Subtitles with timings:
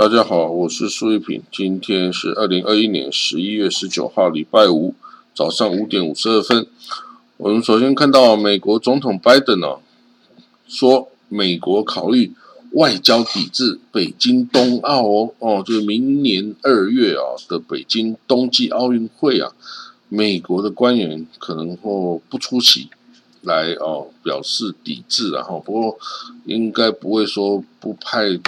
[0.00, 1.42] 大家好，我是苏玉平。
[1.52, 4.94] 今天是二零二一年十一月十九号，礼拜五
[5.34, 6.66] 早上五点五十二分。
[7.36, 9.76] 我们首先看到美国总统拜登呢，
[10.66, 12.32] 说美国考虑
[12.72, 19.52] 外交抵制北京冬奥哦哦，就是明年二月啊的北京冬季奥运会啊，
[20.08, 22.88] 美国的官员可能会不出席
[23.42, 25.98] 来哦表示抵制，然后不过
[26.46, 28.40] 应该不会说不派。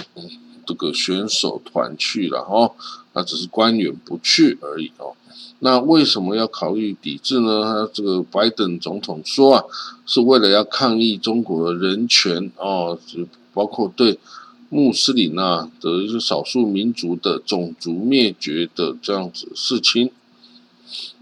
[0.65, 2.73] 这个选手团去了哦，
[3.13, 5.13] 那只是官员不去而已哦。
[5.59, 7.89] 那为什么要考虑抵制呢？
[7.93, 9.63] 这个拜登总统说啊，
[10.05, 14.19] 是为了要抗议中国的人权哦，就包括对
[14.69, 20.11] 穆斯林啊的一些少数民族的种族灭绝的这样子事情。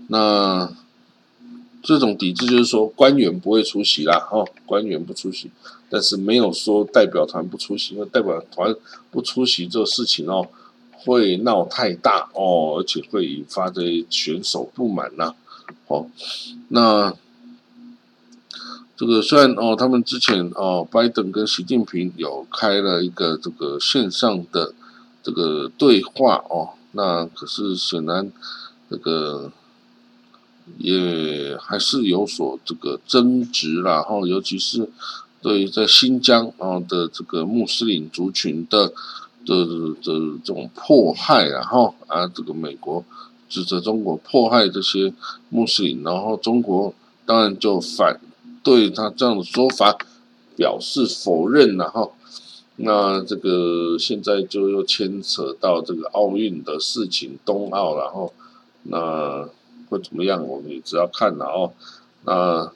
[0.08, 0.73] 那
[1.83, 5.49] 这种抵制就是说官员不会出席啦，哦，官员不出席。
[5.89, 8.73] 但是没有说代表团不出席，因为代表团
[9.11, 10.47] 不出席这个事情哦，
[10.93, 15.35] 会闹太大哦，而且会引发这选手不满呐。
[15.87, 16.07] 哦，
[16.69, 17.13] 那
[18.95, 24.73] 这个虽然哦，他们之前哦，拜登跟习近平有开了一个这个线上的
[25.21, 28.31] 这个对话哦，那可是显然
[28.89, 29.52] 这个
[30.77, 34.89] 也还是有所这个争执啦，哈，尤其是。
[35.44, 38.94] 对于，在新疆啊的这个穆斯林族群的
[39.44, 39.95] 的的
[40.44, 43.03] 这种迫害，然后啊，这个美国
[43.49, 45.11] 指责中国迫害这些
[45.49, 46.94] 穆斯林，然后中国
[47.25, 48.22] 当然就反
[48.61, 49.98] 对他这样的说法，
[50.55, 52.14] 表示否认，然后
[52.76, 58.32] 那这个现在就又牵扯到这个奥运的事情，冬奥，然后
[58.83, 59.49] 那
[59.91, 61.73] 会怎么样，我们也只要看了哦，
[62.25, 62.71] 那。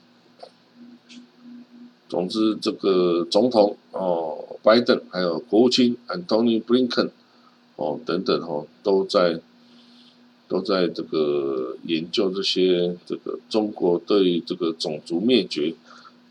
[2.08, 7.10] 总之，这个总统哦，拜登还有国务卿 Antony Blinken
[7.74, 9.40] 哦等等哦，都在
[10.46, 15.74] 都在这个研究这些这个中国对这个种族灭绝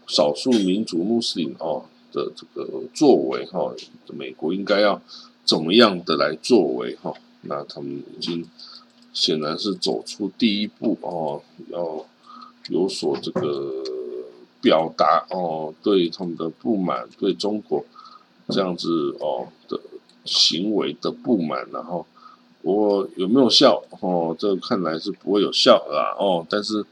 [0.07, 3.73] 少数民族穆斯林哦的这个作为哈，
[4.13, 5.01] 美国应该要
[5.43, 7.13] 怎么样的来作为哈？
[7.41, 8.47] 那他们已经
[9.15, 12.05] 显然是走出第一步哦，要
[12.69, 13.83] 有所这个。
[14.61, 17.85] 表达哦，对他们的不满，对中国
[18.49, 19.79] 这样子哦的
[20.23, 22.03] 行为的不满，然后
[22.63, 24.35] 我有没有效哦？
[24.39, 26.83] 这看来是不会有效啦哦，但是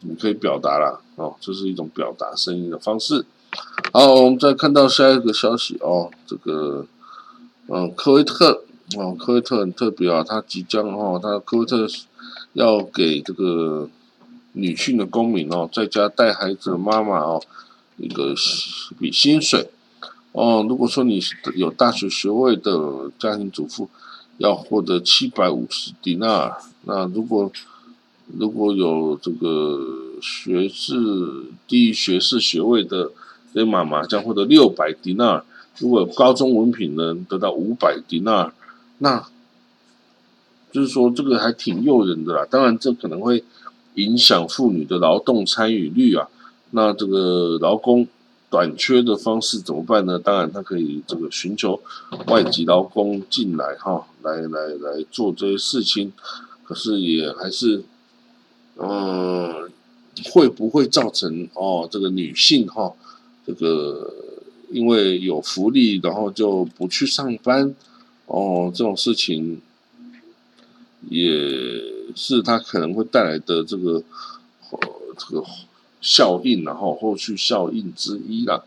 [0.00, 3.24] 你可以表达啦哦，这是一种表达声音的方式。
[3.92, 6.84] 好，我们再看到下一个消息哦，这个
[7.68, 8.64] 嗯，科威特
[8.96, 11.86] 哦，科威特很特别啊，他即将哦，他科威特
[12.54, 13.88] 要给这个。
[14.52, 17.40] 女性的公民哦，在家带孩子的妈妈哦，
[17.98, 18.34] 一个
[18.98, 19.70] 比薪水
[20.32, 20.66] 哦。
[20.68, 21.20] 如果说你
[21.54, 23.88] 有大学学位的家庭主妇，
[24.38, 26.56] 要获得七百五十迪纳尔。
[26.82, 27.52] 那如果
[28.26, 29.86] 如果有这个
[30.20, 30.96] 学士
[31.68, 33.12] 低于学士学位的
[33.54, 35.44] 这妈妈，将获得六百迪纳尔。
[35.78, 38.52] 如果高中文凭呢，得到五百迪纳尔。
[39.00, 39.28] 那
[40.72, 42.46] 就是说，这个还挺诱人的啦。
[42.48, 43.44] 当然，这可能会。
[43.96, 46.28] 影响妇女的劳动参与率啊，
[46.70, 48.06] 那这个劳工
[48.48, 50.16] 短缺的方式怎么办呢？
[50.16, 51.82] 当然，他可以这个寻求
[52.28, 56.12] 外籍劳工进来哈，来来来做这些事情。
[56.62, 57.82] 可是也还是，
[58.76, 59.68] 嗯，
[60.32, 62.92] 会不会造成哦这个女性哈，
[63.44, 64.14] 这个
[64.70, 67.74] 因为有福利，然后就不去上班
[68.30, 69.60] 哦这种事情
[71.08, 72.00] 也。
[72.16, 74.02] 是它可能会带来的这个
[74.72, 74.78] 呃
[75.16, 75.44] 这个
[76.00, 78.64] 效应，然后后续效应之一啦。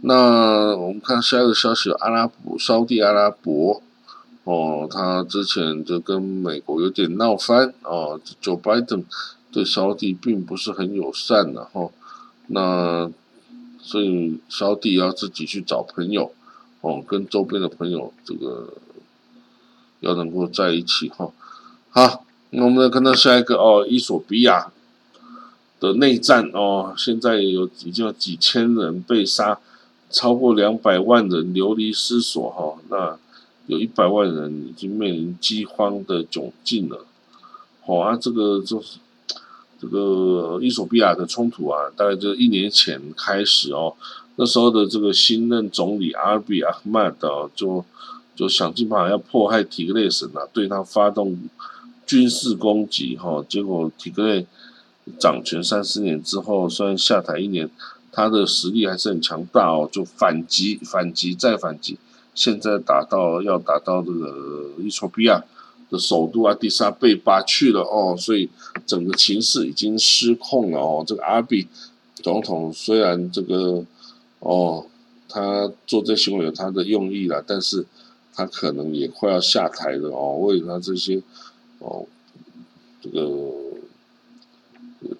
[0.00, 3.82] 那我们看下一个消息，阿拉伯、沙地阿拉伯
[4.44, 9.04] 哦，他之前就跟美国有点闹翻哦，就拜登
[9.52, 11.90] 对沙地并不是很友善的哈。
[12.46, 13.10] 那
[13.78, 16.32] 所以沙地要自己去找朋友
[16.86, 18.74] 哦，跟周边的朋友这个
[20.00, 21.32] 要能够在一起哈。
[21.90, 24.70] 好，那我们来看到下一个哦，伊索比亚
[25.80, 29.58] 的内战哦，现在有已经有几千人被杀，
[30.10, 33.18] 超过两百万人流离失所哈，那
[33.66, 37.04] 有一百万人已经面临饥荒的窘境了。
[37.84, 38.98] 好啊，这个就是
[39.80, 43.94] 这个伊索比亚的冲突啊，大概就一年前开始哦，
[44.36, 47.84] 那时候的这个新任总理阿比阿曼的就
[48.34, 51.36] 就想尽办法要迫害提格列省啊，对他发动。
[52.06, 54.46] 军事攻击，哈，结果提格内
[55.18, 57.68] 掌权三四年之后，虽然下台一年，
[58.12, 61.98] 他的实力还是很强大哦，就反击、反击再反击，
[62.32, 65.42] 现在打到要打到这个伊索比亚
[65.90, 68.48] 的首都阿迪萨贝巴去了哦，所以
[68.86, 71.02] 整个情势已经失控了哦。
[71.04, 71.66] 这个阿比
[72.22, 73.84] 总统虽然这个
[74.40, 74.86] 哦，
[75.28, 77.86] 他做这行为有他的用意了，但是
[78.34, 81.22] 他可能也快要下台了哦，为他这些
[81.80, 82.06] 哦
[83.00, 83.52] 这个。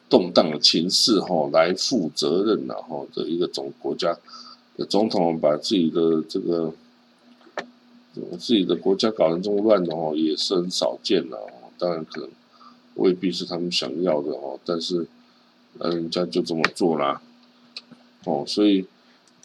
[0.09, 3.07] 动荡的情势哈，来负责任了哈。
[3.13, 4.17] 这一个总国家
[4.77, 6.73] 的总统把自己的这个
[8.33, 11.47] 自己的国家搞成这么乱的话，也是很少见的哦。
[11.79, 12.31] 当然可能
[12.95, 15.07] 未必是他们想要的哦，但是
[15.79, 17.21] 人家就这么做啦。
[18.25, 18.87] 哦，所以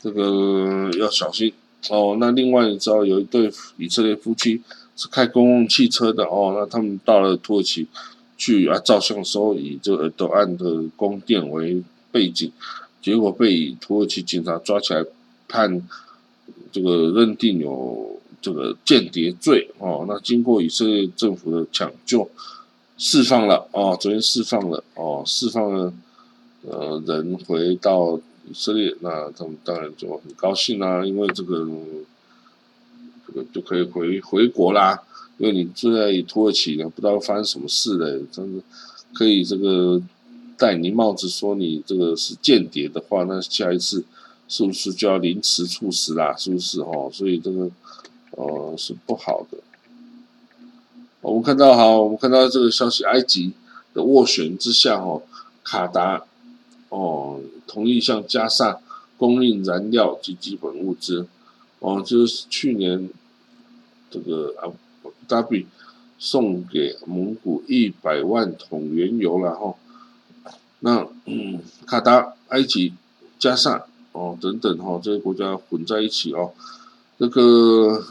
[0.01, 1.53] 这个要小心
[1.89, 2.17] 哦。
[2.19, 4.61] 那另外你知道有一对以色列夫妻
[4.95, 7.87] 是开公共汽车的哦，那他们到了土耳其。
[8.37, 11.79] 去啊照相的时候以这个德安的宫殿为
[12.11, 12.51] 背景，
[12.99, 15.05] 结果被土耳其警察抓起来
[15.47, 15.87] 判
[16.71, 20.05] 这个认定有这个间谍罪哦。
[20.07, 22.27] 那经过以色列政府的抢救，
[22.97, 25.93] 释放了哦，昨天释放了哦，释放了
[26.67, 28.19] 呃人回到
[28.51, 31.65] 以色列，那他们当然就很高兴啦，因为这个
[33.25, 35.01] 这个就可以回回国啦。
[35.37, 38.61] 因为你住在土耳其呢，不知道发生什么事嘞，真的
[39.13, 40.01] 可以这个
[40.57, 44.03] 戴你帽子说你这个是间谍的话，那下一次
[44.49, 46.35] 是不是就要凌迟处死啦？
[46.37, 47.09] 是不是哈？
[47.11, 47.71] 所以这个
[48.31, 49.57] 呃是不好的。
[51.21, 53.53] 我们看到哈，我们看到这个消息，埃及
[53.93, 55.21] 的斡旋之下哈，
[55.63, 56.25] 卡达
[56.91, 58.79] 哦同意向加沙
[59.17, 61.27] 供应燃料及基本物资
[61.79, 63.09] 哦，就是去年
[64.09, 64.71] 这个啊。
[65.27, 65.65] 达比
[66.19, 69.73] 送给蒙古一百万桶原油了哈，
[70.79, 72.93] 那嗯 卡达、埃及、
[73.39, 76.51] 加沙哦等等哈这些国家混在一起哦，
[77.17, 78.03] 这个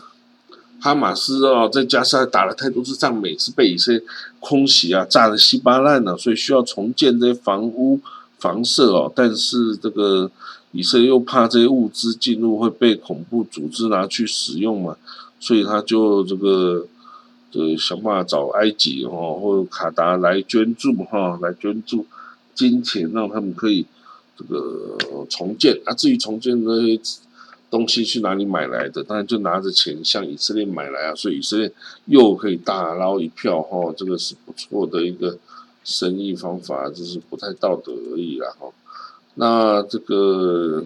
[0.80, 4.02] 哈马斯啊在加沙打了太多次仗，每次被一些
[4.40, 8.00] 空袭啊炸的稀巴烂了，所以需要重建这些房屋
[8.40, 10.30] 防射哦，但是这个
[10.72, 14.96] 以色列又怕这些物资进入会被恐怖组织拿去使用嘛，
[15.38, 16.86] 所以他就这个。
[17.52, 22.06] 呃想办法找埃及哦，或者卡达来捐助哈，来捐助
[22.54, 23.84] 金钱，让他们可以
[24.38, 24.96] 这个
[25.28, 25.76] 重建。
[25.84, 27.00] 啊，至于重建那些
[27.68, 31.72] 东西去哪里买来的，当然就拿着钱向以色列买来啊，所以以色列
[32.04, 35.36] 又可以大捞一票哈，这个是不错的一个
[35.84, 38.70] 生意方法，就是不太道德而已啦哈。
[39.34, 40.84] 那这个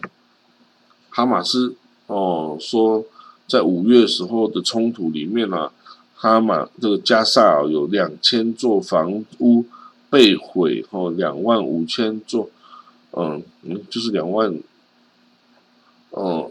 [1.10, 1.74] 哈马斯
[2.06, 3.04] 哦说，
[3.48, 5.70] 在五月时候的冲突里面呢。
[6.16, 9.66] 哈马这个加萨有两千座房屋
[10.08, 12.48] 被毁，哦，两万五千座，
[13.10, 14.58] 嗯嗯，就是两万，
[16.10, 16.50] 哦，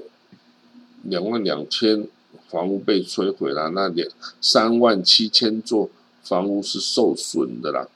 [1.02, 2.08] 两万两千
[2.50, 4.08] 房屋被摧毁了，那两
[4.40, 5.90] 三万七千座
[6.22, 7.88] 房屋是受损的啦。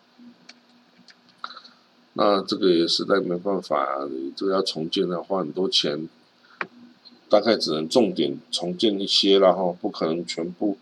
[2.18, 6.10] 那这个也实在没办法，你这个要重建要花很多钱，
[7.30, 10.78] 大概只能重点重建一些然后不可能全部。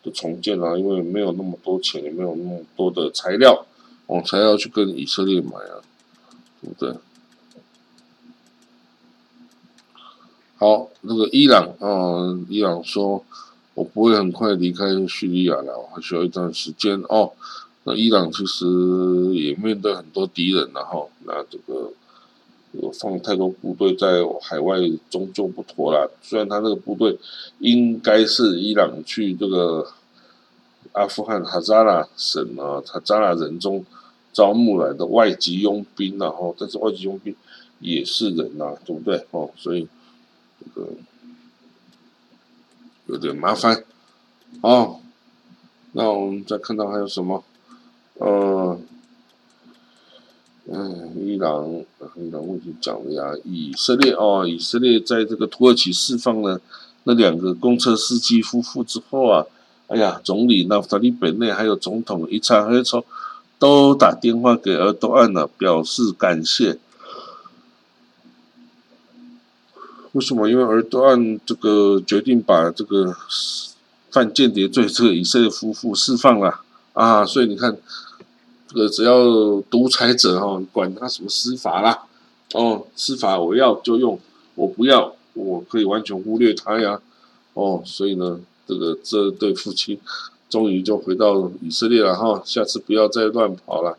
[0.00, 3.66] 都重建啊，因为没有那么多钱，也没有那么多的材料，
[4.06, 5.82] 哦，才要去跟以色列买啊，
[6.62, 6.94] 对不对？
[10.56, 13.24] 好，那个伊朗啊，伊朗说，
[13.74, 17.32] 我不会很快离开叙利亚了，我还需要一段时间哦。
[17.88, 18.66] 那伊朗其实
[19.34, 21.92] 也面对很多敌人然后，那这个。
[22.72, 24.76] 有放太多部队在海外，
[25.08, 26.06] 终究不妥啦。
[26.20, 27.18] 虽然他那个部队
[27.60, 29.90] 应该是伊朗去这个
[30.92, 33.82] 阿富汗哈扎拉省啊，哈扎拉人中
[34.34, 37.34] 招募来的外籍佣兵，然后但是外籍佣兵
[37.80, 39.26] 也是人呐，对不对？
[39.30, 39.88] 哦，所以
[40.60, 40.88] 这个
[43.06, 43.82] 有点麻烦。
[44.60, 45.00] 好，
[45.92, 47.42] 那我们再看到还有什么？
[48.18, 48.78] 呃。
[50.70, 51.66] 嗯，伊朗，
[52.16, 53.32] 伊朗问题讲了呀。
[53.42, 56.60] 以色列哦，以色列在这个土耳其释放了
[57.04, 59.46] 那两个公车司机夫妇之后啊，
[59.86, 63.02] 哎呀，总理纳夫塔利本内还有总统伊查黑措
[63.58, 66.78] 都打电话给尔多安了，表示感谢。
[70.12, 70.50] 为什么？
[70.50, 73.16] 因为尔多安这个决定把这个
[74.10, 76.60] 犯间谍罪这个以色列夫妇释放了
[76.92, 77.78] 啊，所以你看。
[78.68, 82.06] 这个只要独裁者哈，管他什么司法啦，
[82.52, 84.20] 哦，司法我要就用，
[84.54, 87.00] 我不要我可以完全忽略他呀，
[87.54, 89.98] 哦，所以呢，这个这对夫妻
[90.50, 93.96] 终于就回到以色列了哈，下次不要再乱跑了，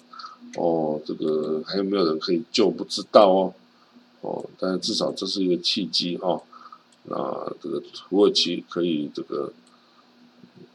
[0.55, 3.53] 哦，这个还有没有人可以救不知道哦，
[4.21, 6.43] 哦，但至少这是一个契机哦，
[7.05, 9.51] 那，这个土耳其可以这个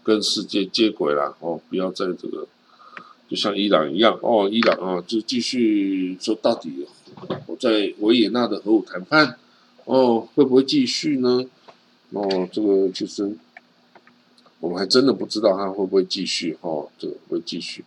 [0.03, 2.47] 跟世界接轨了哦，不要在这个
[3.28, 6.87] 就像伊朗一样哦，伊朗啊就继续说到底，
[7.47, 9.38] 我在维也纳的核武谈判
[9.87, 11.45] 哦会不会继续呢？
[12.11, 13.37] 哦，这个其实
[14.61, 17.85] 我们还真的不知道它会不会继续哦，这个会继续。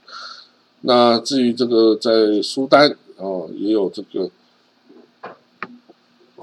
[0.81, 4.29] 那至于这个在苏丹哦，也有这个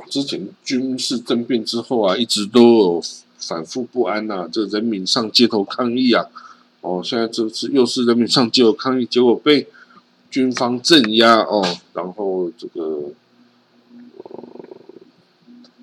[0.08, 3.02] 之前军事政变之后啊，一直都有
[3.38, 6.26] 反复不安呐，这人民上街头抗议啊，
[6.84, 9.66] 哦，现在这次又是人民上街有抗议，结果被
[10.30, 11.64] 军方镇压哦，
[11.94, 13.10] 然后这个
[14.22, 14.44] 呃，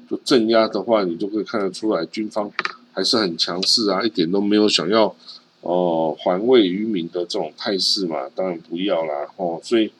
[0.07, 2.51] 就镇压的话，你就可以看得出来，军方
[2.93, 5.15] 还是很强势啊，一点都没有想要。
[5.61, 9.27] 哦，还位于民的这种态势嘛，当然不要啦。
[9.37, 9.91] 哦，所以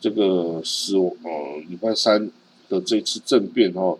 [0.00, 1.10] 这个死哦，
[1.68, 2.30] 礼拜三
[2.68, 3.98] 的这次政变哦，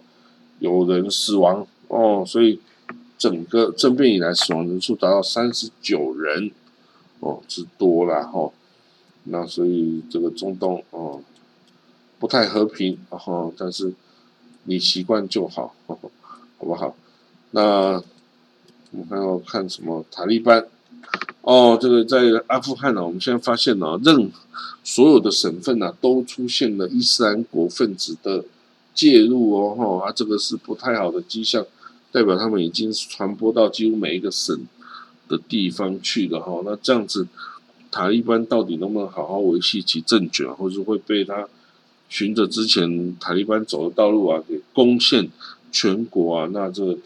[0.61, 2.61] 有人死亡哦，所以
[3.19, 6.51] 整个政变以来死亡人数达到三十九人
[7.21, 8.51] 哦之多了哈。
[9.25, 11.23] 那所以这个中东哦
[12.19, 13.93] 不太和平哦，但是
[14.65, 15.99] 你习惯就好，好
[16.59, 16.95] 不好？
[17.51, 18.03] 那
[18.91, 20.67] 我们还要看什么塔利班？
[21.43, 24.31] 哦，这个在阿富汗呢，我们现在发现呢，任
[24.83, 28.45] 所有的省份呢，都出现了伊斯兰国分子的
[28.95, 31.67] 介入哦，哈，啊，这个是不太好的迹象，
[32.15, 34.57] 代表他们已经传播到几乎每一个省
[35.27, 36.63] 的地方去了哈。
[36.65, 37.27] 那这样子，
[37.91, 41.49] 塔利班到底能不能好好维系其政权，或者会被他
[42.09, 45.29] 循着之前塔利班走的道路啊，给攻陷
[45.73, 46.49] 全国啊？
[46.53, 46.97] 那这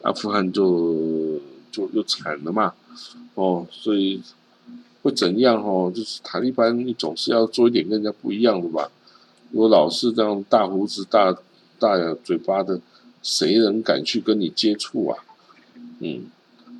[0.00, 1.38] 阿富汗就
[1.70, 2.72] 就又惨了嘛。
[3.34, 4.22] 哦，所以
[5.02, 5.62] 会怎样？
[5.62, 8.90] 哦，就是塔利班，你总是要做一点跟人家不一样的吧？
[9.50, 11.36] 如果老是这样大胡子、大
[11.78, 12.80] 大嘴巴的，
[13.22, 15.24] 谁人敢去跟你接触啊？
[16.00, 16.24] 嗯，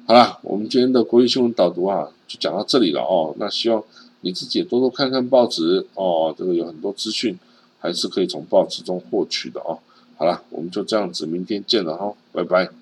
[0.06, 3.34] 好啦，我们今天的国际新闻导读啊，就讲到这里了哦。
[3.38, 3.82] 那希望
[4.22, 7.38] 你自己也多多看看报纸哦，这个有很多资讯
[7.78, 9.78] 还是可以从报纸中获取的哦。
[10.16, 12.81] 好啦，我们就这样子，明天见了哈，拜拜。